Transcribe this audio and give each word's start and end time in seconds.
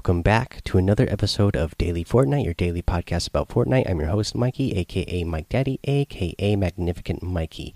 Welcome 0.00 0.22
back 0.22 0.64
to 0.64 0.78
another 0.78 1.06
episode 1.10 1.54
of 1.54 1.76
Daily 1.76 2.04
Fortnite, 2.04 2.42
your 2.42 2.54
daily 2.54 2.80
podcast 2.80 3.28
about 3.28 3.50
Fortnite. 3.50 3.86
I'm 3.86 4.00
your 4.00 4.08
host, 4.08 4.34
Mikey, 4.34 4.72
aka 4.72 5.24
Mike 5.24 5.50
Daddy, 5.50 5.78
aka 5.84 6.56
Magnificent 6.56 7.22
Mikey. 7.22 7.74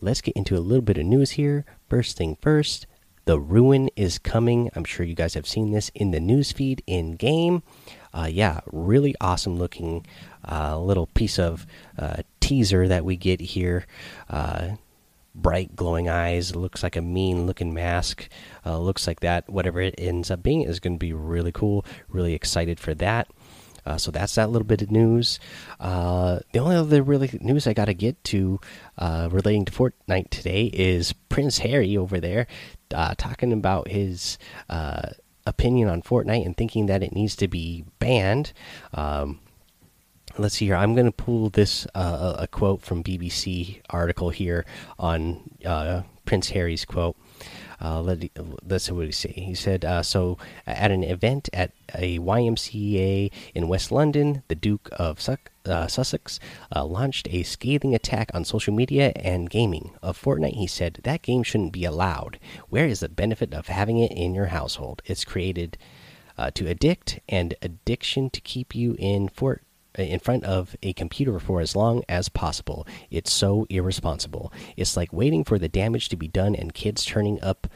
Let's 0.00 0.20
get 0.20 0.36
into 0.36 0.56
a 0.56 0.62
little 0.62 0.84
bit 0.84 0.98
of 0.98 1.04
news 1.04 1.32
here. 1.32 1.64
First 1.90 2.16
thing 2.16 2.38
first, 2.40 2.86
the 3.24 3.40
ruin 3.40 3.90
is 3.96 4.20
coming. 4.20 4.70
I'm 4.76 4.84
sure 4.84 5.04
you 5.04 5.16
guys 5.16 5.34
have 5.34 5.48
seen 5.48 5.72
this 5.72 5.90
in 5.96 6.12
the 6.12 6.20
news 6.20 6.52
feed 6.52 6.80
in 6.86 7.16
game. 7.16 7.64
Uh, 8.12 8.28
yeah, 8.30 8.60
really 8.66 9.16
awesome 9.20 9.58
looking 9.58 10.06
uh, 10.48 10.78
little 10.78 11.08
piece 11.08 11.40
of 11.40 11.66
uh, 11.98 12.18
teaser 12.38 12.86
that 12.86 13.04
we 13.04 13.16
get 13.16 13.40
here. 13.40 13.84
Bright 15.34 15.74
glowing 15.74 16.08
eyes 16.08 16.54
looks 16.54 16.82
like 16.82 16.96
a 16.96 17.02
mean 17.02 17.46
looking 17.46 17.74
mask 17.74 18.28
uh, 18.64 18.78
looks 18.78 19.06
like 19.06 19.20
that 19.20 19.48
whatever 19.48 19.80
it 19.80 19.94
ends 19.98 20.30
up 20.30 20.42
being 20.42 20.62
is 20.62 20.80
going 20.80 20.94
to 20.94 20.98
be 20.98 21.12
really 21.12 21.52
cool 21.52 21.84
really 22.08 22.34
excited 22.34 22.78
for 22.78 22.94
that. 22.94 23.28
Uh, 23.86 23.98
so 23.98 24.10
that's 24.10 24.36
that 24.36 24.48
little 24.48 24.66
bit 24.66 24.80
of 24.80 24.90
news. 24.90 25.38
Uh, 25.78 26.38
the 26.52 26.58
only 26.58 26.76
other 26.76 27.02
really 27.02 27.30
news 27.42 27.66
i 27.66 27.74
got 27.74 27.86
to 27.86 27.94
get 27.94 28.22
to 28.24 28.58
uh, 28.98 29.28
relating 29.30 29.64
to 29.64 29.72
fortnite 29.72 30.30
today 30.30 30.70
is 30.72 31.12
prince 31.28 31.58
harry 31.58 31.96
over 31.96 32.18
there 32.20 32.46
uh, 32.94 33.14
talking 33.18 33.52
about 33.52 33.88
his 33.88 34.38
uh, 34.70 35.10
opinion 35.46 35.88
on 35.88 36.02
fortnite 36.02 36.44
and 36.44 36.56
thinking 36.56 36.86
that 36.86 37.02
it 37.02 37.12
needs 37.12 37.36
to 37.36 37.48
be 37.48 37.84
banned. 37.98 38.52
Um, 38.92 39.40
let's 40.38 40.56
see 40.56 40.66
here. 40.66 40.76
I'm 40.76 40.94
going 40.94 41.06
to 41.06 41.12
pull 41.12 41.50
this 41.50 41.86
uh, 41.94 42.36
a 42.38 42.46
quote 42.46 42.82
from 42.82 43.04
BBC 43.04 43.80
article 43.90 44.30
here 44.30 44.64
on 44.98 45.50
uh, 45.64 46.02
Prince 46.24 46.50
Harry's 46.50 46.84
quote. 46.84 47.16
Uh, 47.80 48.00
let, 48.00 48.30
us 48.70 48.84
see 48.84 48.92
what 48.92 49.06
he 49.06 49.12
say. 49.12 49.32
He 49.32 49.54
said, 49.54 49.84
uh, 49.84 50.02
"So 50.02 50.38
at 50.66 50.90
an 50.90 51.04
event 51.04 51.50
at 51.52 51.72
a 51.94 52.18
YMCA 52.18 53.30
in 53.54 53.68
West 53.68 53.92
London, 53.92 54.42
the 54.48 54.54
Duke 54.54 54.88
of 54.92 55.20
uh, 55.66 55.86
Sussex 55.86 56.40
uh, 56.74 56.84
launched 56.84 57.28
a 57.30 57.42
scathing 57.42 57.94
attack 57.94 58.30
on 58.32 58.44
social 58.44 58.72
media 58.72 59.12
and 59.16 59.50
gaming 59.50 59.90
of 60.02 60.20
Fortnite. 60.20 60.54
He 60.54 60.66
said 60.66 61.00
that 61.02 61.22
game 61.22 61.42
shouldn't 61.42 61.72
be 61.72 61.84
allowed. 61.84 62.38
Where 62.68 62.86
is 62.86 63.00
the 63.00 63.08
benefit 63.08 63.52
of 63.52 63.66
having 63.66 63.98
it 63.98 64.12
in 64.12 64.34
your 64.34 64.46
household? 64.46 65.02
It's 65.04 65.24
created." 65.24 65.76
to 66.54 66.68
addict 66.68 67.20
and 67.28 67.54
addiction 67.62 68.28
to 68.28 68.40
keep 68.40 68.74
you 68.74 68.96
in 68.98 69.28
Fort 69.28 69.62
in 69.96 70.18
front 70.18 70.44
of 70.44 70.76
a 70.82 70.92
computer 70.92 71.38
for 71.38 71.60
as 71.60 71.76
long 71.76 72.02
as 72.08 72.28
possible. 72.28 72.86
It's 73.10 73.32
so 73.32 73.66
irresponsible. 73.68 74.52
It's 74.76 74.96
like 74.96 75.12
waiting 75.12 75.44
for 75.44 75.58
the 75.58 75.68
damage 75.68 76.08
to 76.10 76.16
be 76.16 76.28
done 76.28 76.54
and 76.54 76.74
kids 76.74 77.04
turning 77.04 77.42
up 77.42 77.68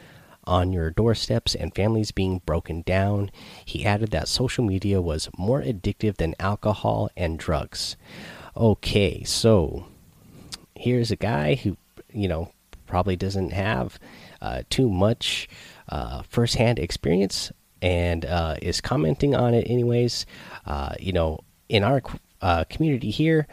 on 0.45 0.73
your 0.73 0.91
doorsteps 0.91 1.55
and 1.55 1.75
families 1.75 2.11
being 2.11 2.41
broken 2.47 2.83
down. 2.83 3.31
He 3.65 3.85
added 3.85 4.11
that 4.11 4.29
social 4.29 4.65
media 4.65 5.01
was 5.01 5.29
more 5.37 5.63
addictive 5.63 6.17
than 6.17 6.35
alcohol 6.41 7.11
and 7.17 7.39
drugs. 7.39 7.97
Okay, 8.57 9.23
so 9.25 9.87
here's 10.75 11.11
a 11.11 11.17
guy 11.17 11.55
who, 11.55 11.77
you 12.13 12.27
know, 12.27 12.51
probably 12.87 13.15
doesn't 13.15 13.53
have 13.53 13.99
uh, 14.41 14.63
too 14.71 14.89
much 14.89 15.49
uh, 15.91 16.23
firsthand 16.23 16.79
experience 16.79 17.53
and 17.83 18.25
uh, 18.25 18.57
is 18.63 18.81
commenting 18.81 19.35
on 19.35 19.55
it 19.55 19.69
anyways. 19.69 20.27
Uh, 20.67 20.95
you 20.99 21.13
know, 21.13 21.41
in 21.69 21.85
our 21.85 22.03
uh, 22.41 22.65
community 22.65 23.11
here, 23.11 23.47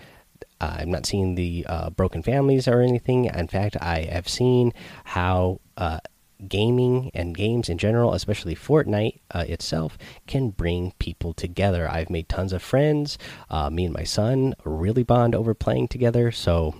uh, 0.61 0.77
I'm 0.79 0.91
not 0.91 1.05
seeing 1.05 1.35
the 1.35 1.65
uh, 1.67 1.89
broken 1.89 2.23
families 2.23 2.67
or 2.67 2.81
anything. 2.81 3.25
In 3.25 3.47
fact, 3.47 3.77
I 3.81 4.03
have 4.03 4.27
seen 4.27 4.73
how 5.03 5.59
uh, 5.77 5.99
gaming 6.47 7.11
and 7.13 7.35
games 7.35 7.69
in 7.69 7.77
general, 7.77 8.13
especially 8.13 8.55
Fortnite 8.55 9.19
uh, 9.31 9.45
itself, 9.47 9.97
can 10.27 10.49
bring 10.49 10.93
people 10.99 11.33
together. 11.33 11.89
I've 11.89 12.09
made 12.09 12.29
tons 12.29 12.53
of 12.53 12.61
friends. 12.61 13.17
Uh, 13.49 13.69
me 13.69 13.85
and 13.85 13.93
my 13.93 14.03
son 14.03 14.55
really 14.63 15.03
bond 15.03 15.35
over 15.35 15.53
playing 15.53 15.89
together. 15.89 16.31
So, 16.31 16.75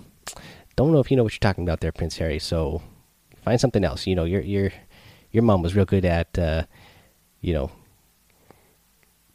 don't 0.74 0.92
know 0.92 1.00
if 1.00 1.10
you 1.10 1.16
know 1.16 1.22
what 1.22 1.32
you're 1.32 1.38
talking 1.38 1.64
about 1.64 1.80
there, 1.80 1.92
Prince 1.92 2.16
Harry. 2.16 2.38
So, 2.38 2.82
find 3.44 3.60
something 3.60 3.84
else. 3.84 4.06
You 4.06 4.14
know, 4.14 4.24
your 4.24 4.40
your 4.40 4.72
your 5.32 5.42
mom 5.42 5.62
was 5.62 5.74
real 5.74 5.84
good 5.84 6.06
at, 6.06 6.38
you 7.40 7.52
know, 7.52 7.70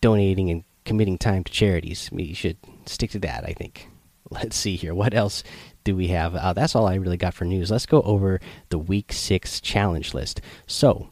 donating 0.01 0.49
and 0.49 0.63
committing 0.91 1.17
time 1.17 1.41
to 1.41 1.53
charities. 1.53 2.09
You 2.11 2.35
should 2.35 2.57
stick 2.85 3.11
to 3.11 3.19
that, 3.19 3.45
I 3.45 3.53
think. 3.53 3.87
Let's 4.29 4.57
see 4.57 4.75
here. 4.75 4.93
What 4.93 5.13
else 5.13 5.41
do 5.85 5.95
we 5.95 6.07
have? 6.07 6.35
Uh, 6.35 6.51
that's 6.51 6.75
all 6.75 6.85
I 6.85 6.95
really 6.95 7.15
got 7.15 7.33
for 7.33 7.45
news. 7.45 7.71
Let's 7.71 7.85
go 7.85 8.01
over 8.01 8.41
the 8.67 8.77
week 8.77 9.13
six 9.13 9.61
challenge 9.61 10.13
list. 10.13 10.41
So, 10.67 11.07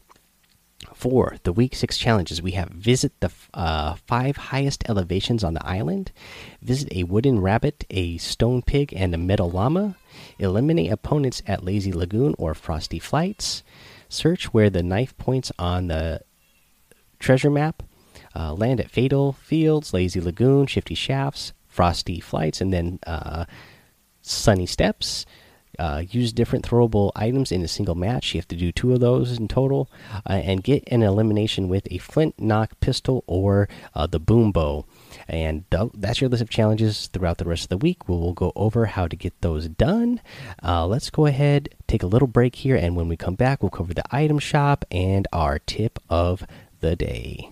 for 0.94 1.38
the 1.44 1.54
week 1.54 1.76
six 1.76 1.98
challenges, 1.98 2.42
we 2.42 2.52
have 2.52 2.68
visit 2.72 3.18
the 3.22 3.32
uh, 3.54 3.96
five 4.06 4.36
highest 4.36 4.84
elevations 4.90 5.46
on 5.46 5.54
the 5.54 5.66
island, 5.66 6.12
visit 6.62 6.90
a 6.92 7.04
wooden 7.06 7.40
rabbit, 7.40 7.86
a 7.90 8.18
stone 8.18 8.62
pig, 8.62 8.92
and 8.94 9.16
a 9.16 9.18
metal 9.18 9.50
llama, 9.50 9.96
eliminate 10.40 10.92
opponents 10.92 11.42
at 11.48 11.64
Lazy 11.64 11.94
Lagoon 11.94 12.36
or 12.38 12.54
Frosty 12.54 13.00
Flights, 13.00 13.64
search 14.10 14.54
where 14.54 14.70
the 14.70 14.84
knife 14.84 15.18
points 15.18 15.54
on 15.58 15.88
the 15.88 16.20
treasure 17.18 17.50
map, 17.50 17.82
uh, 18.40 18.54
land 18.54 18.80
at 18.80 18.90
Fatal 18.90 19.34
Fields, 19.34 19.94
Lazy 19.94 20.22
Lagoon, 20.22 20.66
Shifty 20.66 20.96
Shafts, 20.96 21.52
Frosty 21.68 22.22
Flights, 22.22 22.62
and 22.62 22.72
then 22.72 23.00
uh, 23.06 23.46
Sunny 24.22 24.66
Steps. 24.66 25.26
Uh, 25.78 26.04
use 26.10 26.34
different 26.34 26.68
throwable 26.68 27.10
items 27.16 27.54
in 27.54 27.62
a 27.62 27.68
single 27.68 27.96
match. 27.96 28.34
You 28.34 28.40
have 28.40 28.48
to 28.50 28.56
do 28.56 28.70
two 28.70 28.92
of 28.94 29.00
those 29.00 29.38
in 29.38 29.48
total, 29.48 29.90
uh, 30.30 30.34
and 30.34 30.62
get 30.62 30.84
an 30.88 31.04
elimination 31.04 31.70
with 31.70 31.88
a 31.90 32.00
flint 32.00 32.36
knock 32.38 32.78
pistol 32.82 33.24
or 33.28 33.70
uh, 33.96 34.06
the 34.06 34.20
boom 34.20 34.52
bow. 34.52 34.86
And 35.30 35.64
that's 35.94 36.20
your 36.20 36.30
list 36.30 36.42
of 36.42 36.50
challenges 36.50 37.08
throughout 37.08 37.38
the 37.38 37.46
rest 37.46 37.64
of 37.64 37.70
the 37.70 37.78
week. 37.78 38.10
We'll, 38.10 38.20
we'll 38.20 38.34
go 38.34 38.52
over 38.58 38.88
how 38.88 39.08
to 39.08 39.16
get 39.16 39.40
those 39.40 39.70
done. 39.70 40.20
Uh, 40.62 40.86
let's 40.86 41.10
go 41.10 41.26
ahead, 41.28 41.70
take 41.88 42.04
a 42.04 42.08
little 42.08 42.28
break 42.28 42.56
here, 42.56 42.76
and 42.76 42.98
when 42.98 43.08
we 43.08 43.16
come 43.16 43.36
back, 43.36 43.64
we'll 43.64 43.70
cover 43.70 43.94
the 43.94 44.04
item 44.12 44.40
shop 44.40 44.84
and 44.92 45.28
our 45.32 45.60
tip 45.60 45.98
of 46.10 46.46
the 46.82 46.98
day. 46.98 47.52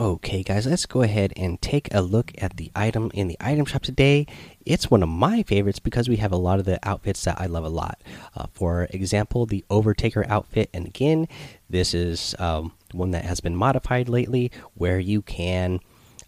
Okay, 0.00 0.42
guys, 0.42 0.66
let's 0.66 0.86
go 0.86 1.02
ahead 1.02 1.32
and 1.36 1.62
take 1.62 1.86
a 1.94 2.02
look 2.02 2.32
at 2.38 2.56
the 2.56 2.72
item 2.74 3.12
in 3.14 3.28
the 3.28 3.36
item 3.38 3.64
shop 3.64 3.82
today. 3.82 4.26
It's 4.66 4.90
one 4.90 5.04
of 5.04 5.08
my 5.08 5.44
favorites 5.44 5.78
because 5.78 6.08
we 6.08 6.16
have 6.16 6.32
a 6.32 6.36
lot 6.36 6.58
of 6.58 6.64
the 6.64 6.80
outfits 6.82 7.22
that 7.22 7.40
I 7.40 7.46
love 7.46 7.62
a 7.62 7.68
lot. 7.68 8.02
Uh, 8.36 8.46
for 8.52 8.88
example, 8.90 9.46
the 9.46 9.64
Overtaker 9.70 10.28
outfit, 10.28 10.68
and 10.74 10.84
again, 10.84 11.28
this 11.70 11.94
is 11.94 12.34
um, 12.40 12.72
one 12.90 13.12
that 13.12 13.24
has 13.24 13.38
been 13.38 13.54
modified 13.54 14.08
lately 14.08 14.50
where 14.74 14.98
you 14.98 15.22
can. 15.22 15.80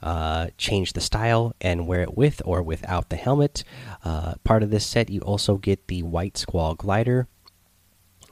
Uh, 0.03 0.48
change 0.59 0.93
the 0.93 1.00
style 1.00 1.54
and 1.60 1.87
wear 1.87 2.03
it 2.03 2.16
with 2.16 2.43
or 2.44 2.62
without 2.62 3.09
the 3.09 3.16
helmet. 3.16 3.65
Uh, 4.04 4.34
part 4.44 4.62
of 4.62 4.71
this 4.71 4.87
set, 4.87 5.09
you 5.09 5.21
also 5.21 5.56
get 5.56 5.88
the 5.88 6.03
White 6.03 6.37
Squall 6.37 6.75
glider, 6.75 7.27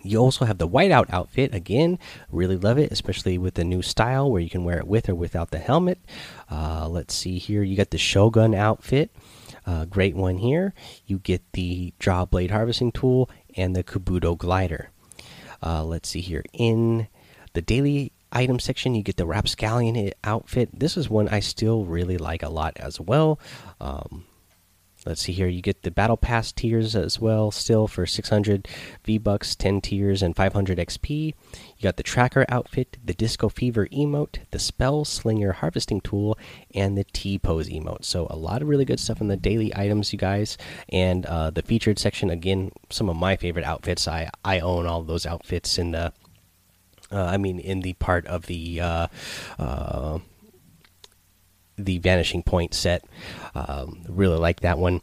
you 0.05 0.19
also 0.19 0.45
have 0.45 0.59
the 0.59 0.69
whiteout 0.69 1.13
outfit. 1.13 1.55
Again, 1.55 1.99
really 2.31 2.57
love 2.57 2.79
it, 2.79 2.93
especially 2.93 3.39
with 3.39 3.55
the 3.55 3.65
new 3.65 3.83
style 3.83 4.31
where 4.31 4.41
you 4.41 4.51
can 4.51 4.65
wear 4.65 4.79
it 4.79 4.87
with 4.87 5.09
or 5.09 5.15
without 5.15 5.51
the 5.51 5.59
helmet. 5.59 5.99
Uh, 6.51 6.89
let's 6.89 7.15
see 7.15 7.39
here. 7.39 7.63
You 7.63 7.77
got 7.77 7.91
the 7.91 7.99
Shogun 7.99 8.55
outfit. 8.55 9.11
Uh, 9.67 9.87
great 9.87 10.15
one 10.15 10.39
here. 10.39 10.75
You 11.07 11.19
get 11.19 11.43
the 11.53 11.95
Draw 11.99 12.27
Blade 12.27 12.51
Harvesting 12.51 12.93
Tool 12.93 13.31
and 13.57 13.75
the 13.75 13.83
Kabuto 13.83 14.37
Glider. 14.37 14.91
Uh, 15.63 15.83
let's 15.83 16.11
see 16.11 16.21
here. 16.21 16.45
In 16.53 17.09
the 17.55 17.63
daily 17.63 18.13
item 18.31 18.59
section, 18.59 18.95
you 18.95 19.03
get 19.03 19.17
the 19.17 19.27
Rapscallion 19.27 20.13
outfit. 20.23 20.69
This 20.79 20.97
is 20.97 21.09
one 21.09 21.29
I 21.29 21.41
still 21.41 21.85
really 21.85 22.19
like 22.19 22.43
a 22.43 22.51
lot 22.51 22.77
as 22.77 23.01
well. 23.01 23.41
Um, 23.81 24.27
Let's 25.07 25.21
see 25.21 25.33
here. 25.33 25.49
You 25.49 25.61
get 25.61 25.83
the 25.83 25.91
battle 25.91 26.17
pass 26.17 26.51
tiers 26.51 26.97
as 26.97 27.21
well, 27.21 27.51
still 27.51 27.87
for 27.87 28.07
600 28.07 28.67
V 29.05 29.19
bucks, 29.19 29.55
10 29.55 29.83
tiers, 29.83 30.23
and 30.23 30.35
500 30.35 30.79
XP. 30.79 31.35
You 31.77 31.83
got 31.83 31.99
the 31.99 32.03
tracker 32.03 32.47
outfit, 32.49 32.97
the 33.05 33.13
disco 33.13 33.51
fever 33.51 33.87
emote, 33.89 34.39
the 34.51 34.59
spell 34.59 35.05
slinger 35.05 35.53
harvesting 35.53 36.01
tool, 36.01 36.39
and 36.75 36.97
the 36.97 37.05
T 37.05 37.39
pose 37.39 37.69
emote. 37.69 38.05
So 38.05 38.27
a 38.31 38.37
lot 38.37 38.63
of 38.63 38.69
really 38.69 38.87
good 38.87 39.01
stuff 39.01 39.21
in 39.21 39.29
the 39.29 39.37
daily 39.37 39.75
items, 39.77 40.13
you 40.13 40.19
guys. 40.19 40.57
And 40.89 41.27
uh, 41.27 41.51
the 41.51 41.63
featured 41.63 41.99
section, 41.99 42.31
again, 42.31 42.73
some 42.89 43.11
of 43.11 43.17
my 43.17 43.37
favorite 43.37 43.65
outfits. 43.65 44.09
I 44.09 44.31
I 44.45 44.61
own 44.61 44.87
all 44.87 45.03
those 45.03 45.27
outfits 45.27 45.79
in 45.79 45.91
the. 45.91 46.13
Uh, 47.13 47.25
I 47.25 47.37
mean, 47.37 47.59
in 47.61 47.81
the 47.81 47.93
part 47.95 48.27
of 48.27 48.47
the. 48.47 48.81
Uh, 48.81 49.07
uh 49.59 50.19
the 51.77 51.99
Vanishing 51.99 52.43
Point 52.43 52.75
set. 52.75 53.05
Um, 53.55 54.05
really 54.09 54.39
like 54.39 54.61
that 54.61 54.79
one. 54.79 55.01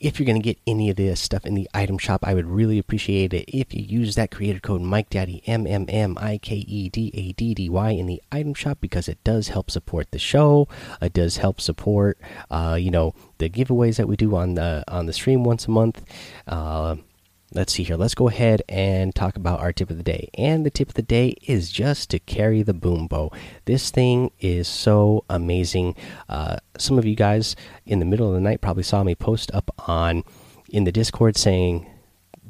If 0.00 0.20
you're 0.20 0.26
going 0.26 0.40
to 0.40 0.44
get 0.44 0.58
any 0.64 0.90
of 0.90 0.96
this 0.96 1.20
stuff 1.20 1.44
in 1.44 1.54
the 1.54 1.68
item 1.74 1.98
shop, 1.98 2.20
I 2.22 2.32
would 2.32 2.46
really 2.46 2.78
appreciate 2.78 3.34
it 3.34 3.48
if 3.48 3.74
you 3.74 3.82
use 3.82 4.14
that 4.14 4.30
creator 4.30 4.60
code 4.60 4.80
MikeDaddy 4.80 5.42
M 5.46 5.66
M 5.66 5.86
M 5.88 6.16
I 6.20 6.38
K 6.38 6.54
E 6.54 6.88
D 6.88 7.10
A 7.14 7.32
D 7.32 7.52
D 7.52 7.68
Y 7.68 7.90
in 7.90 8.06
the 8.06 8.22
item 8.30 8.54
shop 8.54 8.78
because 8.80 9.08
it 9.08 9.18
does 9.24 9.48
help 9.48 9.72
support 9.72 10.12
the 10.12 10.18
show. 10.20 10.68
It 11.02 11.14
does 11.14 11.38
help 11.38 11.60
support, 11.60 12.16
uh, 12.48 12.78
you 12.80 12.92
know, 12.92 13.12
the 13.38 13.50
giveaways 13.50 13.96
that 13.96 14.06
we 14.06 14.16
do 14.16 14.36
on 14.36 14.54
the 14.54 14.84
on 14.86 15.06
the 15.06 15.12
stream 15.12 15.42
once 15.42 15.66
a 15.66 15.72
month. 15.72 16.04
Uh, 16.46 16.94
let's 17.52 17.72
see 17.72 17.82
here. 17.82 17.96
Let's 17.96 18.14
go 18.14 18.28
ahead 18.28 18.62
and 18.68 19.14
talk 19.14 19.36
about 19.36 19.60
our 19.60 19.72
tip 19.72 19.90
of 19.90 19.96
the 19.96 20.02
day. 20.02 20.28
And 20.34 20.64
the 20.66 20.70
tip 20.70 20.88
of 20.88 20.94
the 20.94 21.02
day 21.02 21.34
is 21.42 21.70
just 21.70 22.10
to 22.10 22.18
carry 22.18 22.62
the 22.62 22.74
boom 22.74 23.06
bow. 23.06 23.32
This 23.64 23.90
thing 23.90 24.30
is 24.40 24.68
so 24.68 25.24
amazing. 25.30 25.94
Uh, 26.28 26.58
some 26.76 26.98
of 26.98 27.04
you 27.04 27.16
guys 27.16 27.56
in 27.86 27.98
the 27.98 28.04
middle 28.04 28.28
of 28.28 28.34
the 28.34 28.40
night 28.40 28.60
probably 28.60 28.82
saw 28.82 29.02
me 29.02 29.14
post 29.14 29.50
up 29.54 29.70
on 29.86 30.24
in 30.68 30.84
the 30.84 30.92
Discord 30.92 31.36
saying 31.36 31.86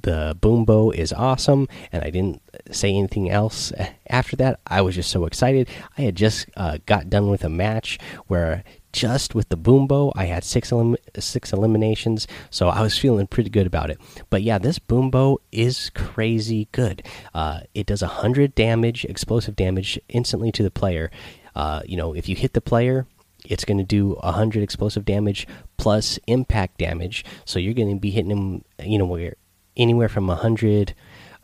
the 0.03 0.37
boom 0.41 0.65
bow 0.65 0.91
is 0.91 1.13
awesome, 1.13 1.69
and 1.93 2.05
I 2.05 2.11
didn't 2.11 2.41
say 2.71 2.91
anything 2.91 3.31
else 3.31 3.73
after 4.09 4.37
that. 4.37 4.61
I 4.67 4.81
was 4.81 4.95
just 4.95 5.11
so 5.11 5.27
excited. 5.27 5.69
I 5.97 6.03
had 6.03 6.17
just 6.17 6.47
uh, 6.57 6.79
got 6.87 7.11
done 7.11 7.29
with 7.29 7.45
a 7.45 7.49
match 7.49 7.99
where 8.27 8.65
just 8.99 9.33
with 9.33 9.49
the 9.49 9.57
Boom 9.57 9.87
Bow, 9.87 10.13
i 10.17 10.25
had 10.25 10.43
six 10.43 10.73
elim 10.73 10.97
six 11.21 11.53
eliminations 11.53 12.27
so 12.51 12.69
i 12.69 12.83
was 12.83 12.99
feeling 12.99 13.29
pretty 13.29 13.49
good 13.49 13.67
about 13.67 13.91
it. 13.91 14.01
But 14.29 14.43
yeah 14.43 14.59
this 14.59 14.81
Boom 14.81 15.09
Bow 15.09 15.39
is 15.53 15.91
crazy 15.95 16.67
good. 16.73 17.05
Uh, 17.33 17.61
it 17.75 17.87
does 17.87 18.03
100 18.03 18.57
damage 18.57 19.05
explosive 19.05 19.55
damage 19.55 20.01
instantly 20.09 20.51
to 20.51 20.65
the 20.65 20.71
player. 20.73 21.13
Uh, 21.55 21.83
you 21.87 21.97
know 21.97 22.13
if 22.13 22.29
you 22.29 22.35
hit 22.35 22.55
the 22.55 22.61
player 22.61 23.07
it's 23.45 23.65
going 23.65 23.79
to 23.79 23.85
do 23.85 24.15
100 24.15 24.65
explosive 24.65 25.05
damage 25.05 25.47
plus 25.77 26.19
impact 26.27 26.79
damage. 26.79 27.25
So 27.45 27.61
you're 27.61 27.75
going 27.75 27.95
to 27.95 28.01
be 28.01 28.11
hitting 28.11 28.31
them 28.31 28.65
you 28.83 28.99
know 28.99 29.07
where 29.07 29.37
anywhere 29.77 30.09
from 30.09 30.27
100 30.27 30.93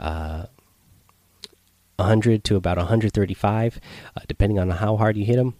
uh, 0.01 0.47
100 1.97 2.43
to 2.43 2.56
about 2.56 2.79
135 2.79 3.81
uh, 4.17 4.21
depending 4.27 4.59
on 4.59 4.71
how 4.71 4.97
hard 4.97 5.17
you 5.17 5.25
hit 5.25 5.37
them 5.37 5.55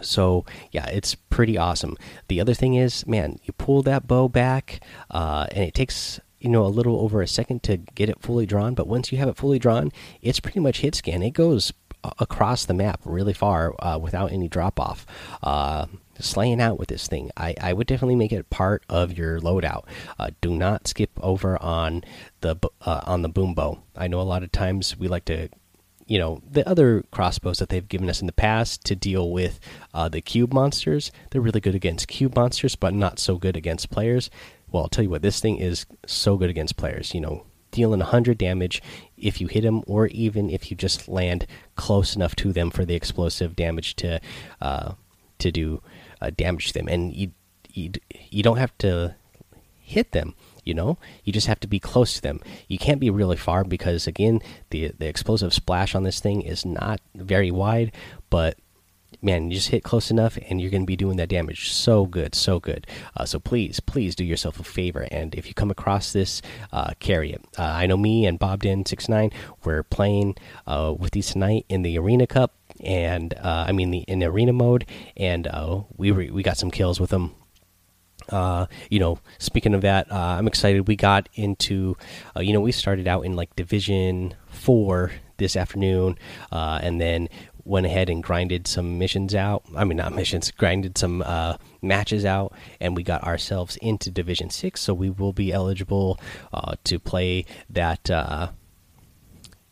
so 0.00 0.44
yeah 0.70 0.86
it's 0.86 1.14
pretty 1.14 1.58
awesome. 1.58 1.96
The 2.28 2.40
other 2.40 2.54
thing 2.54 2.74
is 2.74 3.06
man 3.06 3.38
you 3.44 3.52
pull 3.52 3.82
that 3.82 4.06
bow 4.06 4.28
back 4.28 4.80
uh, 5.10 5.46
and 5.52 5.64
it 5.64 5.74
takes 5.74 6.20
you 6.40 6.48
know 6.50 6.64
a 6.64 6.68
little 6.68 7.00
over 7.00 7.22
a 7.22 7.28
second 7.28 7.62
to 7.64 7.76
get 7.76 8.08
it 8.08 8.20
fully 8.20 8.46
drawn 8.46 8.74
but 8.74 8.88
once 8.88 9.12
you 9.12 9.18
have 9.18 9.28
it 9.28 9.36
fully 9.36 9.58
drawn 9.58 9.92
it's 10.20 10.40
pretty 10.40 10.60
much 10.60 10.80
hit 10.80 10.94
scan. 10.94 11.22
It 11.22 11.30
goes 11.30 11.72
across 12.18 12.64
the 12.64 12.74
map 12.74 13.00
really 13.04 13.32
far 13.32 13.74
uh, 13.78 13.96
without 13.96 14.32
any 14.32 14.48
drop 14.48 14.80
off 14.80 15.06
uh, 15.42 15.86
slaying 16.18 16.60
out 16.60 16.78
with 16.78 16.88
this 16.88 17.06
thing 17.06 17.30
I, 17.36 17.54
I 17.60 17.72
would 17.72 17.86
definitely 17.86 18.16
make 18.16 18.32
it 18.32 18.50
part 18.50 18.82
of 18.88 19.16
your 19.16 19.40
loadout. 19.40 19.84
Uh, 20.18 20.30
do 20.40 20.54
not 20.54 20.88
skip 20.88 21.10
over 21.20 21.60
on 21.62 22.02
the 22.40 22.56
uh, 22.80 23.00
on 23.04 23.22
the 23.22 23.28
boom 23.28 23.54
bow. 23.54 23.82
I 23.96 24.08
know 24.08 24.20
a 24.20 24.22
lot 24.22 24.42
of 24.42 24.52
times 24.52 24.96
we 24.98 25.08
like 25.08 25.24
to 25.26 25.48
you 26.12 26.18
know 26.18 26.42
the 26.46 26.68
other 26.68 27.02
crossbows 27.10 27.58
that 27.58 27.70
they've 27.70 27.88
given 27.88 28.10
us 28.10 28.20
in 28.20 28.26
the 28.26 28.34
past 28.34 28.84
to 28.84 28.94
deal 28.94 29.30
with 29.30 29.58
uh, 29.94 30.10
the 30.10 30.20
cube 30.20 30.52
monsters. 30.52 31.10
They're 31.30 31.40
really 31.40 31.62
good 31.62 31.74
against 31.74 32.06
cube 32.06 32.36
monsters, 32.36 32.76
but 32.76 32.92
not 32.92 33.18
so 33.18 33.36
good 33.36 33.56
against 33.56 33.90
players. 33.90 34.28
Well, 34.70 34.82
I'll 34.82 34.88
tell 34.90 35.04
you 35.04 35.08
what, 35.08 35.22
this 35.22 35.40
thing 35.40 35.56
is 35.56 35.86
so 36.06 36.36
good 36.36 36.50
against 36.50 36.76
players. 36.76 37.14
You 37.14 37.22
know, 37.22 37.46
dealing 37.70 38.00
100 38.00 38.36
damage 38.36 38.82
if 39.16 39.40
you 39.40 39.46
hit 39.46 39.62
them, 39.62 39.82
or 39.86 40.08
even 40.08 40.50
if 40.50 40.70
you 40.70 40.76
just 40.76 41.08
land 41.08 41.46
close 41.76 42.14
enough 42.14 42.36
to 42.36 42.52
them 42.52 42.70
for 42.70 42.84
the 42.84 42.94
explosive 42.94 43.56
damage 43.56 43.96
to 43.96 44.20
uh, 44.60 44.92
to 45.38 45.50
do 45.50 45.80
uh, 46.20 46.28
damage 46.36 46.68
to 46.68 46.74
them. 46.74 46.88
And 46.88 47.14
you, 47.14 47.30
you 47.72 47.90
you 48.28 48.42
don't 48.42 48.58
have 48.58 48.76
to 48.78 49.14
hit 49.80 50.12
them 50.12 50.34
you 50.64 50.74
know? 50.74 50.98
You 51.24 51.32
just 51.32 51.46
have 51.46 51.60
to 51.60 51.68
be 51.68 51.78
close 51.78 52.14
to 52.14 52.22
them. 52.22 52.40
You 52.68 52.78
can't 52.78 53.00
be 53.00 53.10
really 53.10 53.36
far 53.36 53.64
because 53.64 54.06
again 54.06 54.40
the 54.70 54.92
the 54.98 55.06
explosive 55.06 55.52
splash 55.54 55.94
on 55.94 56.02
this 56.02 56.20
thing 56.20 56.42
is 56.42 56.64
not 56.64 57.00
very 57.14 57.50
wide 57.50 57.92
but 58.30 58.58
man 59.20 59.50
you 59.50 59.56
just 59.56 59.68
hit 59.68 59.84
close 59.84 60.10
enough 60.10 60.38
and 60.48 60.60
you're 60.60 60.70
going 60.70 60.82
to 60.82 60.86
be 60.86 60.96
doing 60.96 61.16
that 61.16 61.28
damage. 61.28 61.72
So 61.72 62.06
good 62.06 62.34
so 62.34 62.60
good. 62.60 62.86
Uh, 63.16 63.24
so 63.24 63.38
please 63.38 63.80
please 63.80 64.14
do 64.14 64.24
yourself 64.24 64.58
a 64.58 64.64
favor 64.64 65.06
and 65.10 65.34
if 65.34 65.46
you 65.46 65.54
come 65.54 65.70
across 65.70 66.12
this 66.12 66.42
uh, 66.72 66.92
carry 66.98 67.32
it. 67.32 67.42
Uh, 67.58 67.62
i 67.62 67.86
know 67.86 67.96
me 67.96 68.26
and 68.26 68.38
bob 68.38 68.62
den 68.62 68.84
69 68.84 69.30
we're 69.64 69.82
playing 69.82 70.36
uh, 70.66 70.94
with 70.96 71.12
these 71.12 71.32
tonight 71.32 71.64
in 71.68 71.82
the 71.82 71.98
arena 71.98 72.26
cup 72.26 72.54
and 72.80 73.34
uh, 73.34 73.64
i 73.68 73.72
mean 73.72 73.90
the 73.90 74.00
in 74.00 74.22
arena 74.22 74.52
mode 74.52 74.86
and 75.16 75.46
uh, 75.46 75.82
we 75.96 76.10
we 76.10 76.42
got 76.42 76.56
some 76.56 76.70
kills 76.70 76.98
with 77.00 77.10
them 77.10 77.34
uh, 78.32 78.66
you 78.90 78.98
know, 78.98 79.18
speaking 79.38 79.74
of 79.74 79.82
that, 79.82 80.10
uh, 80.10 80.36
I'm 80.38 80.46
excited. 80.46 80.88
We 80.88 80.96
got 80.96 81.28
into, 81.34 81.96
uh, 82.36 82.40
you 82.40 82.52
know, 82.52 82.60
we 82.60 82.72
started 82.72 83.06
out 83.06 83.24
in 83.24 83.36
like 83.36 83.54
Division 83.56 84.34
Four 84.48 85.12
this 85.36 85.56
afternoon, 85.56 86.18
uh, 86.50 86.80
and 86.82 87.00
then 87.00 87.28
went 87.64 87.86
ahead 87.86 88.10
and 88.10 88.22
grinded 88.22 88.66
some 88.66 88.98
missions 88.98 89.34
out. 89.34 89.62
I 89.76 89.84
mean, 89.84 89.98
not 89.98 90.14
missions, 90.16 90.50
grinded 90.50 90.98
some 90.98 91.22
uh, 91.22 91.56
matches 91.80 92.24
out, 92.24 92.54
and 92.80 92.96
we 92.96 93.02
got 93.02 93.22
ourselves 93.24 93.76
into 93.76 94.10
Division 94.10 94.50
Six. 94.50 94.80
So 94.80 94.94
we 94.94 95.10
will 95.10 95.32
be 95.32 95.52
eligible 95.52 96.18
uh, 96.52 96.74
to 96.84 96.98
play 96.98 97.44
that 97.70 98.10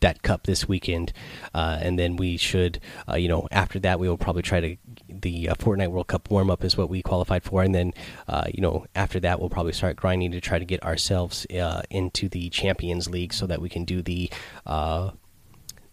that 0.00 0.22
cup 0.22 0.44
this 0.44 0.68
weekend, 0.68 1.12
uh, 1.54 1.78
and 1.80 1.98
then 1.98 2.16
we 2.16 2.36
should, 2.36 2.80
uh, 3.08 3.16
you 3.16 3.28
know, 3.28 3.48
after 3.50 3.78
that 3.80 4.00
we 4.00 4.08
will 4.08 4.18
probably 4.18 4.42
try 4.42 4.60
to 4.60 4.76
the 5.08 5.48
uh, 5.48 5.54
Fortnite 5.54 5.90
World 5.90 6.08
Cup 6.08 6.30
warm 6.30 6.50
up 6.50 6.64
is 6.64 6.76
what 6.76 6.88
we 6.88 7.02
qualified 7.02 7.42
for, 7.42 7.62
and 7.62 7.74
then 7.74 7.92
uh, 8.28 8.44
you 8.52 8.60
know 8.60 8.86
after 8.94 9.20
that 9.20 9.40
we'll 9.40 9.50
probably 9.50 9.72
start 9.72 9.96
grinding 9.96 10.32
to 10.32 10.40
try 10.40 10.58
to 10.58 10.64
get 10.64 10.82
ourselves 10.82 11.46
uh, 11.50 11.82
into 11.90 12.28
the 12.28 12.48
Champions 12.50 13.08
League 13.08 13.32
so 13.32 13.46
that 13.46 13.60
we 13.60 13.68
can 13.68 13.84
do 13.84 14.02
the 14.02 14.30
uh, 14.66 15.10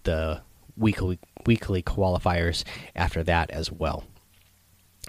the 0.04 0.42
weekly 0.78 1.20
weekly 1.46 1.82
qualifiers 1.82 2.64
after 2.96 3.24
that 3.24 3.50
as 3.52 3.72
well 3.72 4.04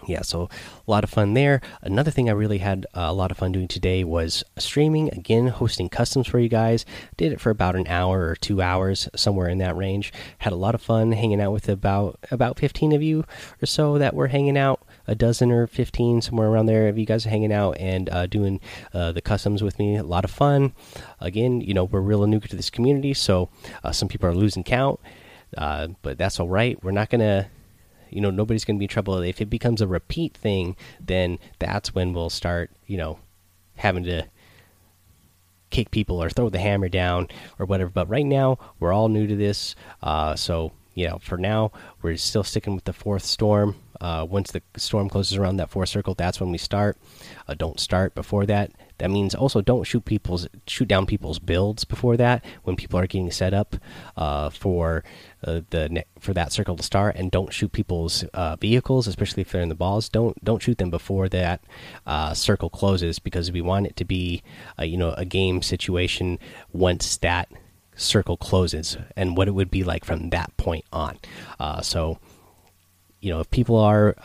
yeah, 0.07 0.23
so 0.23 0.49
a 0.87 0.91
lot 0.91 1.05
of 1.05 1.11
fun 1.11 1.35
there. 1.35 1.61
Another 1.83 2.11
thing 2.11 2.29
I 2.29 2.33
really 2.33 2.59
had 2.59 2.87
uh, 2.95 3.07
a 3.09 3.13
lot 3.13 3.31
of 3.31 3.39
fun 3.39 3.53
doing 3.53 3.69
today 3.69 4.05
was 4.05 4.45
streaming 4.57 5.09
again, 5.11 5.49
hosting 5.49 5.89
customs 5.89 6.27
for 6.27 6.39
you 6.39 6.49
guys. 6.49 6.87
Did 7.17 7.33
it 7.33 7.41
for 7.41 7.51
about 7.51 7.77
an 7.77 7.87
hour 7.89 8.29
or 8.29 8.37
two 8.37 8.63
hours, 8.63 9.09
somewhere 9.17 9.49
in 9.49 9.59
that 9.59 9.77
range. 9.77 10.13
Had 10.39 10.53
a 10.53 10.57
lot 10.57 10.75
of 10.75 10.83
fun 10.83 11.13
hanging 11.13 11.41
out 11.41 11.53
with 11.53 11.69
about 11.69 12.19
about 12.31 12.59
15 12.59 12.93
of 12.93 13.03
you 13.03 13.25
or 13.63 13.67
so 13.67 13.99
that 13.99 14.15
were 14.15 14.29
hanging 14.29 14.57
out. 14.57 14.83
A 15.07 15.15
dozen 15.15 15.51
or 15.51 15.67
15, 15.67 16.21
somewhere 16.21 16.49
around 16.49 16.67
there, 16.67 16.87
of 16.89 16.99
you 16.99 17.07
guys 17.07 17.25
hanging 17.25 17.53
out 17.53 17.79
and 17.79 18.11
uh, 18.11 18.27
doing 18.27 18.61
uh, 18.93 19.11
the 19.11 19.23
customs 19.23 19.63
with 19.63 19.79
me. 19.79 19.97
A 19.97 20.03
lot 20.03 20.25
of 20.25 20.31
fun. 20.31 20.75
Again, 21.19 21.63
you 21.63 21.73
know, 21.73 21.85
we're 21.85 22.01
real 22.01 22.27
new 22.27 22.41
to 22.41 22.57
this 22.57 22.69
community, 22.69 23.15
so 23.15 23.49
uh, 23.83 23.91
some 23.91 24.09
people 24.09 24.29
are 24.29 24.35
losing 24.35 24.65
count, 24.65 25.01
uh, 25.57 25.89
but 26.03 26.19
that's 26.19 26.39
all 26.39 26.49
right. 26.49 26.83
We're 26.85 26.91
not 26.91 27.09
gonna 27.09 27.49
you 28.11 28.21
know 28.21 28.31
nobody's 28.31 28.65
going 28.65 28.77
to 28.77 28.79
be 28.79 28.85
in 28.85 28.91
trouble. 28.91 29.19
If 29.19 29.41
it 29.41 29.51
becomes 29.51 29.81
a 29.81 29.87
repeat 29.87 30.37
thing 30.37 30.77
then 31.01 31.39
that's 31.59 31.95
when 31.95 32.13
we'll 32.13 32.31
start 32.31 32.71
you 32.87 32.97
know 32.97 33.19
having 33.77 34.05
to 34.05 34.25
kick 35.71 35.91
people 35.91 36.23
or 36.23 36.31
throw 36.31 36.49
the 36.49 36.59
hammer 36.59 36.89
down 36.89 37.29
or 37.59 37.67
whatever. 37.67 37.91
But 37.91 38.09
right 38.09 38.25
now 38.27 38.59
we're 38.81 38.93
all 38.93 39.09
new 39.09 39.27
to 39.27 39.37
this. 39.37 39.75
Uh, 40.03 40.35
so 40.35 40.73
you 40.95 41.09
know 41.09 41.19
for 41.19 41.39
now 41.39 41.73
we're 42.03 42.17
still 42.17 42.45
sticking 42.45 42.75
with 42.75 42.85
the 42.85 42.93
fourth 42.93 43.25
storm. 43.25 43.77
Uh, 44.01 44.25
once 44.29 44.53
the 44.53 44.63
storm 44.77 45.09
closes 45.09 45.37
around 45.37 45.57
that 45.57 45.71
fourth 45.71 45.89
circle 45.89 46.15
that's 46.15 46.41
when 46.41 46.53
we 46.53 46.59
start. 46.59 46.97
Uh, 47.47 47.55
don't 47.55 47.81
start 47.81 48.15
before 48.15 48.47
that 48.47 48.71
that 48.99 49.11
means 49.11 49.35
also 49.35 49.61
don't 49.61 49.85
shoot 49.85 50.05
people's 50.05 50.49
shoot 50.67 50.87
down 50.87 51.07
people's 51.07 51.39
builds 51.39 51.85
before 51.85 52.17
that 52.17 52.45
when 52.65 52.77
people 52.77 52.99
are 52.99 53.07
getting 53.07 53.31
set 53.31 53.55
up 53.55 53.77
uh, 54.17 54.51
for 54.51 55.05
uh, 55.45 55.61
the 55.71 56.05
for 56.19 56.35
that 56.35 56.53
circle 56.53 56.77
to 56.77 56.83
start, 56.83 57.17
and 57.17 57.31
don't 57.31 57.53
shoot 57.53 57.73
people's 57.73 58.25
uh, 58.35 58.57
vehicles, 58.57 59.07
especially 59.07 59.41
if 59.43 59.53
they're 59.53 59.63
in 59.63 59.69
the 59.69 59.75
balls. 59.75 60.09
Don't 60.09 60.43
don't 60.45 60.63
shoot 60.63 60.79
them 60.79 60.91
before 60.91 61.29
that 61.29 61.63
uh, 62.07 62.35
circle 62.35 62.69
closes 62.69 63.19
because 63.19 63.53
we 63.53 63.61
want 63.61 63.87
it 63.87 63.97
to 63.97 64.05
be 64.05 64.43
uh, 64.79 64.85
you 64.85 64.97
know 64.97 65.13
a 65.13 65.25
game 65.25 65.63
situation 65.63 66.39
once 66.73 67.17
that 67.19 67.49
circle 67.95 68.37
closes 68.37 68.97
and 69.17 69.37
what 69.37 69.49
it 69.49 69.53
would 69.53 69.71
be 69.71 69.85
like 69.85 70.05
from 70.05 70.31
that 70.31 70.57
point 70.57 70.85
on. 70.93 71.19
Uh, 71.61 71.81
so 71.81 72.19
you 73.21 73.31
know 73.31 73.41
if 73.41 73.51
people 73.51 73.77
are 73.77 74.17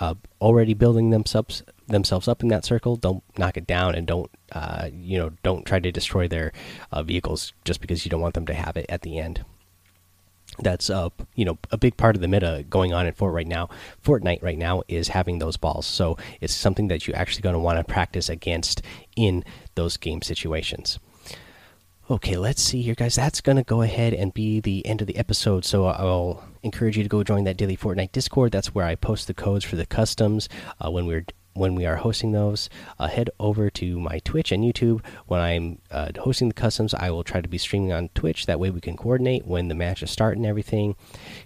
already 0.42 0.74
building 0.74 1.12
themselves 1.12 1.64
themselves 1.88 2.28
up 2.28 2.42
in 2.42 2.50
that 2.50 2.66
circle, 2.66 2.96
don't 2.96 3.24
knock 3.38 3.58
it 3.58 3.68
down 3.68 3.96
and 3.96 4.08
don't 4.08 4.32
uh, 4.52 4.90
you 4.92 5.18
know 5.18 5.32
don't 5.44 5.66
try 5.66 5.80
to 5.80 5.92
destroy 5.92 6.28
their 6.28 6.52
uh, 6.92 7.04
vehicles 7.04 7.54
just 7.66 7.82
because 7.82 8.06
you 8.06 8.10
don't 8.10 8.22
want 8.22 8.34
them 8.34 8.46
to 8.46 8.54
have 8.54 8.78
it 8.78 8.86
at 8.90 9.02
the 9.02 9.18
end. 9.18 9.44
That's 10.60 10.92
uh 10.92 11.10
you 11.34 11.46
know 11.46 11.58
a 11.72 11.78
big 11.78 11.98
part 11.98 12.16
of 12.16 12.22
the 12.22 12.28
meta 12.28 12.64
going 12.70 12.94
on 12.94 13.08
in 13.08 13.14
Fort 13.14 13.34
right 13.34 13.48
now. 13.48 13.70
Fortnite 14.04 14.44
right 14.44 14.58
now 14.58 14.84
is 14.88 15.08
having 15.08 15.40
those 15.40 15.58
balls, 15.58 15.88
so 15.88 16.18
it's 16.42 16.54
something 16.54 16.90
that 16.90 17.08
you're 17.08 17.18
actually 17.18 17.42
going 17.42 17.54
to 17.54 17.60
want 17.60 17.80
to 17.80 17.92
practice 17.92 18.30
against 18.30 18.84
in 19.16 19.44
those 19.76 19.98
game 19.98 20.22
situations. 20.22 21.00
Okay, 22.12 22.36
let's 22.36 22.62
see 22.62 22.82
here, 22.82 22.96
guys. 22.96 23.16
That's 23.16 23.40
going 23.40 23.56
to 23.56 23.64
go 23.64 23.82
ahead 23.82 24.14
and 24.14 24.34
be 24.34 24.60
the 24.60 24.86
end 24.86 25.00
of 25.00 25.08
the 25.08 25.16
episode. 25.16 25.64
So 25.64 25.86
I'll 25.86 26.44
encourage 26.62 26.98
you 26.98 27.04
to 27.04 27.10
go 27.10 27.24
join 27.24 27.46
that 27.46 27.56
daily 27.56 27.78
Fortnite 27.78 28.12
Discord. 28.12 28.52
That's 28.52 28.76
where 28.76 28.86
I 28.86 28.96
post 28.96 29.28
the 29.28 29.34
codes 29.34 29.64
for 29.64 29.78
the 29.78 29.86
customs 29.86 30.50
uh, 30.82 30.92
when 30.92 31.06
we're 31.06 31.26
when 31.54 31.76
we 31.76 31.86
are 31.86 31.98
hosting 31.98 32.32
those, 32.32 32.70
uh, 33.00 33.08
head 33.08 33.30
over 33.40 33.70
to 33.70 34.00
my 34.00 34.20
Twitch 34.20 34.52
and 34.52 34.64
YouTube. 34.64 35.04
When 35.28 35.40
I'm 35.40 35.80
uh, 35.92 36.12
hosting 36.20 36.50
the 36.50 36.54
customs, 36.54 36.94
I 36.94 37.12
will 37.12 37.24
try 37.24 37.42
to 37.42 37.48
be 37.48 37.58
streaming 37.58 37.94
on 37.94 38.10
Twitch. 38.16 38.46
That 38.46 38.60
way 38.60 38.70
we 38.70 38.82
can 38.82 38.98
coordinate 38.98 39.46
when 39.46 39.68
the 39.68 39.76
matches 39.76 40.12
start 40.12 40.38
and 40.38 40.46
everything. 40.46 40.96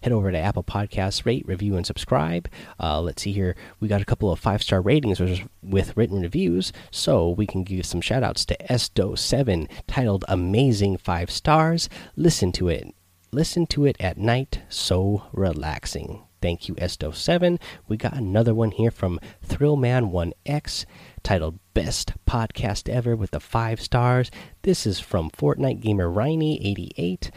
Head 0.04 0.14
over 0.14 0.32
to 0.32 0.38
Apple 0.38 0.64
Podcasts, 0.64 1.26
rate, 1.26 1.48
review, 1.48 1.76
and 1.76 1.86
subscribe. 1.86 2.50
Uh, 2.80 3.02
let's 3.02 3.22
see 3.22 3.32
here. 3.32 3.56
We 3.80 3.88
got 3.88 4.02
a 4.02 4.06
couple 4.06 4.32
of 4.32 4.40
five 4.40 4.64
star 4.64 4.82
ratings 4.82 5.20
with 5.62 5.96
written 5.98 6.22
reviews, 6.22 6.72
so 6.92 7.30
we 7.30 7.48
can 7.48 7.64
give 7.64 7.86
some 7.86 8.02
shout 8.02 8.24
outs 8.24 8.46
to 8.46 8.58
Sdo7 8.70 9.70
titled 9.88 10.26
Amazing 10.28 10.98
Five 10.98 11.30
Stars. 11.30 11.90
Listen 12.16 12.52
to 12.54 12.70
it. 12.70 12.94
Listen 13.32 13.68
to 13.68 13.86
it 13.86 13.98
at 14.00 14.18
night, 14.18 14.62
so 14.70 15.24
relaxing. 15.34 16.26
Thank 16.41 16.67
you, 16.67 16.75
Esto7. 16.75 17.60
We 17.88 17.98
got 17.98 18.13
another 18.13 18.53
one 18.53 18.72
here 18.72 18.91
from 18.91 19.20
Thrillman1X 19.48 20.86
titled 21.24 21.60
Best 21.74 22.13
Podcast 22.27 22.88
Ever 22.89 23.15
with 23.15 23.32
the 23.32 23.39
five 23.39 23.82
stars. 23.82 24.29
This 24.62 24.86
is 24.86 25.00
from 25.00 25.32
Fortnite 25.32 25.82
Gamer 25.82 26.08
Riney88. 26.10 27.32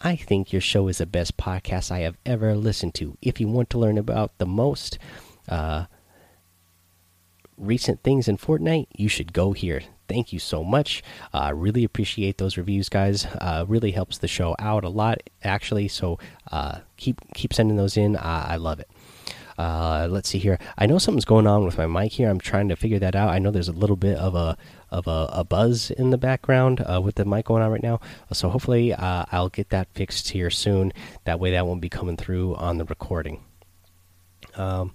I 0.00 0.16
think 0.16 0.52
your 0.52 0.60
show 0.60 0.88
is 0.88 0.98
the 0.98 1.06
best 1.06 1.36
podcast 1.36 1.90
I 1.90 2.00
have 2.00 2.16
ever 2.24 2.54
listened 2.54 2.94
to. 2.96 3.16
If 3.22 3.40
you 3.40 3.48
want 3.48 3.70
to 3.70 3.78
learn 3.78 3.98
about 3.98 4.38
the 4.38 4.46
most 4.46 4.98
uh, 5.48 5.86
recent 7.56 8.02
things 8.02 8.28
in 8.28 8.36
Fortnite, 8.36 8.86
you 8.96 9.08
should 9.08 9.32
go 9.32 9.52
here 9.52 9.82
thank 10.08 10.32
you 10.32 10.38
so 10.38 10.64
much. 10.64 11.02
I 11.32 11.48
uh, 11.48 11.52
really 11.52 11.84
appreciate 11.84 12.38
those 12.38 12.56
reviews, 12.56 12.88
guys. 12.88 13.26
Uh, 13.26 13.64
really 13.66 13.92
helps 13.92 14.18
the 14.18 14.28
show 14.28 14.54
out 14.58 14.84
a 14.84 14.88
lot, 14.88 15.18
actually. 15.42 15.88
So 15.88 16.18
uh, 16.50 16.80
keep 16.96 17.20
keep 17.34 17.52
sending 17.52 17.76
those 17.76 17.96
in. 17.96 18.16
I 18.16 18.56
love 18.56 18.80
it. 18.80 18.88
Uh, 19.56 20.08
let's 20.10 20.28
see 20.28 20.38
here. 20.38 20.58
I 20.76 20.86
know 20.86 20.98
something's 20.98 21.24
going 21.24 21.46
on 21.46 21.64
with 21.64 21.78
my 21.78 21.86
mic 21.86 22.12
here. 22.12 22.28
I'm 22.28 22.40
trying 22.40 22.68
to 22.68 22.76
figure 22.76 22.98
that 22.98 23.14
out. 23.14 23.28
I 23.28 23.38
know 23.38 23.50
there's 23.50 23.68
a 23.68 23.72
little 23.72 23.96
bit 23.96 24.16
of 24.18 24.34
a 24.34 24.56
of 24.90 25.06
a, 25.06 25.28
a 25.32 25.44
buzz 25.44 25.90
in 25.90 26.10
the 26.10 26.18
background 26.18 26.80
uh, 26.80 27.00
with 27.02 27.16
the 27.16 27.24
mic 27.24 27.46
going 27.46 27.62
on 27.62 27.70
right 27.70 27.82
now. 27.82 28.00
So 28.32 28.48
hopefully 28.48 28.92
uh, 28.92 29.24
I'll 29.32 29.48
get 29.48 29.70
that 29.70 29.88
fixed 29.92 30.30
here 30.30 30.50
soon. 30.50 30.92
That 31.24 31.40
way 31.40 31.52
that 31.52 31.66
won't 31.66 31.80
be 31.80 31.88
coming 31.88 32.16
through 32.16 32.54
on 32.56 32.78
the 32.78 32.84
recording. 32.84 33.42
Um, 34.56 34.94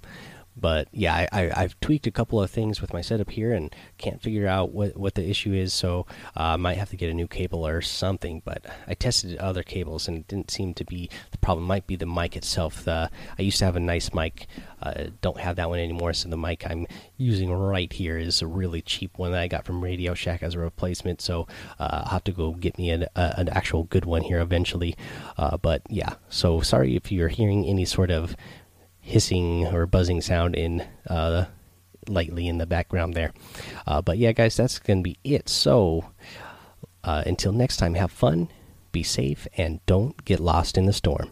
but 0.59 0.87
yeah, 0.91 1.27
I, 1.31 1.51
I, 1.55 1.61
have 1.61 1.79
tweaked 1.79 2.07
a 2.07 2.11
couple 2.11 2.41
of 2.41 2.51
things 2.51 2.81
with 2.81 2.93
my 2.93 3.01
setup 3.01 3.29
here 3.31 3.53
and 3.53 3.73
can't 3.97 4.21
figure 4.21 4.47
out 4.47 4.71
what, 4.71 4.97
what 4.97 5.15
the 5.15 5.29
issue 5.29 5.53
is. 5.53 5.73
So 5.73 6.05
uh, 6.35 6.53
I 6.53 6.55
might 6.57 6.77
have 6.77 6.89
to 6.89 6.97
get 6.97 7.09
a 7.09 7.13
new 7.13 7.27
cable 7.27 7.65
or 7.65 7.81
something. 7.81 8.41
But 8.43 8.65
I 8.87 8.93
tested 8.93 9.37
other 9.37 9.63
cables 9.63 10.07
and 10.07 10.17
it 10.17 10.27
didn't 10.27 10.51
seem 10.51 10.73
to 10.75 10.85
be 10.85 11.09
the 11.31 11.37
problem. 11.37 11.65
Might 11.65 11.87
be 11.87 11.95
the 11.95 12.05
mic 12.05 12.35
itself. 12.35 12.83
The, 12.83 13.09
I 13.37 13.41
used 13.41 13.59
to 13.59 13.65
have 13.65 13.75
a 13.75 13.79
nice 13.79 14.13
mic. 14.13 14.47
Uh, 14.81 15.05
don't 15.21 15.39
have 15.39 15.55
that 15.57 15.69
one 15.69 15.79
anymore. 15.79 16.13
So 16.13 16.29
the 16.29 16.37
mic 16.37 16.69
I'm 16.69 16.87
using 17.17 17.51
right 17.51 17.91
here 17.91 18.17
is 18.17 18.41
a 18.41 18.47
really 18.47 18.81
cheap 18.81 19.17
one 19.17 19.31
that 19.31 19.41
I 19.41 19.47
got 19.47 19.65
from 19.65 19.81
Radio 19.81 20.13
Shack 20.13 20.43
as 20.43 20.55
a 20.55 20.59
replacement. 20.59 21.21
So 21.21 21.47
uh, 21.79 22.03
I'll 22.03 22.11
have 22.11 22.23
to 22.25 22.31
go 22.31 22.51
get 22.51 22.77
me 22.77 22.89
an, 22.91 23.07
an 23.15 23.49
actual 23.49 23.83
good 23.83 24.05
one 24.05 24.21
here 24.21 24.39
eventually. 24.39 24.95
Uh, 25.37 25.57
but 25.57 25.81
yeah, 25.89 26.15
so 26.29 26.61
sorry 26.61 26.95
if 26.95 27.11
you're 27.11 27.29
hearing 27.29 27.65
any 27.65 27.85
sort 27.85 28.11
of 28.11 28.35
hissing 29.09 29.65
or 29.67 29.85
buzzing 29.85 30.21
sound 30.21 30.55
in 30.55 30.85
uh, 31.09 31.45
lightly 32.07 32.47
in 32.47 32.59
the 32.59 32.65
background 32.65 33.13
there. 33.13 33.33
Uh, 33.87 34.01
but 34.01 34.17
yeah, 34.17 34.31
guys, 34.31 34.55
that's 34.55 34.79
going 34.79 34.99
to 34.99 35.03
be 35.03 35.17
it. 35.23 35.49
So 35.49 36.11
uh, 37.03 37.23
until 37.25 37.51
next 37.51 37.77
time, 37.77 37.95
have 37.95 38.11
fun, 38.11 38.49
be 38.91 39.03
safe, 39.03 39.47
and 39.57 39.83
don't 39.85 40.23
get 40.25 40.39
lost 40.39 40.77
in 40.77 40.85
the 40.85 40.93
storm. 40.93 41.31